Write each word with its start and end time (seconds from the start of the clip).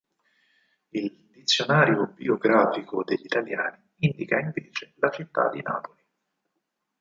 Il 0.89 1.29
"Dizionario 1.31 2.07
biografico 2.07 3.03
degli 3.03 3.23
italiani" 3.23 3.77
indica 3.97 4.39
invece 4.39 4.93
la 4.95 5.11
città 5.11 5.47
di 5.53 5.61
Napoli. 5.61 6.03